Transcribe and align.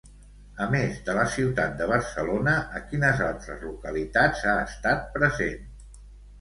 A 0.63 0.65
més 0.69 0.95
de 1.09 1.13
la 1.17 1.25
ciutat 1.33 1.75
de 1.81 1.89
Barcelona, 1.91 2.57
a 2.79 2.83
quines 2.87 3.23
altres 3.29 3.63
localitats 3.69 4.45
ha 4.55 4.59
estat 4.67 5.09
present? 5.21 5.73